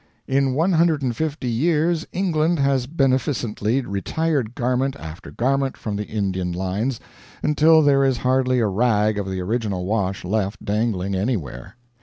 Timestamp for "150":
0.55-1.47